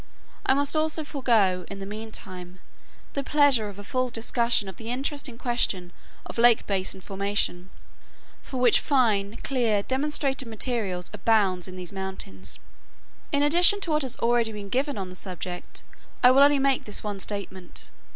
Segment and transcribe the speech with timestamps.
[0.47, 2.57] I must also forego, in the mean time,
[3.13, 5.91] the pleasure of a full discussion of the interesting question
[6.25, 7.69] of lake basin formation,
[8.41, 12.57] for which fine, clear, demonstrative material abounds in these mountains.
[13.31, 15.83] In addition to what has been already given on the subject,
[16.23, 17.91] I will only make this one statement.